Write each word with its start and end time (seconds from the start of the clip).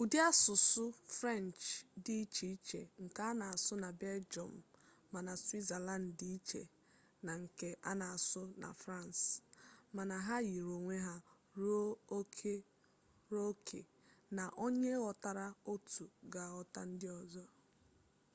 ụdị 0.00 0.18
asụsụ 0.30 0.82
french 1.18 1.60
dị 2.04 2.14
iche 2.24 2.46
iche 2.56 2.80
nke 3.04 3.20
a 3.30 3.32
na-asụ 3.40 3.74
na 3.84 3.90
belgium 4.02 4.52
ma 5.12 5.18
na 5.26 5.32
switzerland 5.44 6.06
dị 6.18 6.28
iche 6.38 6.62
na 7.26 7.32
nke 7.44 7.68
a 7.90 7.92
na-asụ 8.00 8.42
na 8.62 8.68
france 8.82 9.24
mana 9.96 10.16
ha 10.26 10.36
yiri 10.48 10.68
onwe 10.78 10.96
ha 11.06 11.14
ruo 11.58 13.46
oke 13.50 13.80
na 14.36 14.44
onye 14.64 14.92
ghọtara 15.02 15.46
otu 15.72 16.04
ga-aghọta 16.32 16.80
ndị 16.90 17.08
ọzọ 17.20 17.44